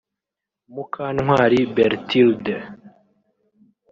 [0.73, 2.55] Mukantwari Berthilde